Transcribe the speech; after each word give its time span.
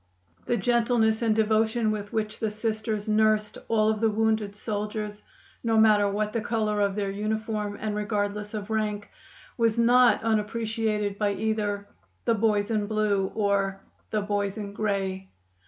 The 0.47 0.57
gentleness 0.57 1.21
and 1.21 1.35
devotion 1.35 1.91
with 1.91 2.11
which 2.11 2.39
the 2.39 2.49
Sisters 2.49 3.07
nursed 3.07 3.59
all 3.67 3.89
of 3.91 4.01
the 4.01 4.09
wounded 4.09 4.55
soldiers, 4.55 5.21
no 5.63 5.77
matter 5.77 6.09
what 6.09 6.33
the 6.33 6.41
color 6.41 6.81
of 6.81 6.95
their 6.95 7.11
uniform 7.11 7.77
and 7.79 7.95
regardless 7.95 8.55
of 8.55 8.71
rank, 8.71 9.11
was 9.59 9.77
not 9.77 10.23
unappreciated 10.23 11.19
by 11.19 11.33
either 11.33 11.87
"the 12.25 12.33
boys 12.33 12.71
in 12.71 12.87
blue" 12.87 13.27
or 13.35 13.79
"the 14.09 14.23
boys 14.23 14.57
in 14.57 14.73
gray." 14.73 15.29